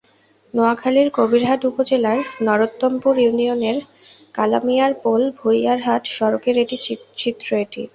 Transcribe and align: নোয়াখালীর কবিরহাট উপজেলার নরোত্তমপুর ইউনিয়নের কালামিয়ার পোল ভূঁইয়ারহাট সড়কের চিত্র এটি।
নোয়াখালীর 0.53 1.09
কবিরহাট 1.17 1.61
উপজেলার 1.69 2.17
নরোত্তমপুর 2.41 3.13
ইউনিয়নের 3.19 3.77
কালামিয়ার 4.35 4.93
পোল 5.03 5.21
ভূঁইয়ারহাট 5.37 6.03
সড়কের 6.15 6.55
চিত্র 7.17 7.47
এটি। 7.63 7.81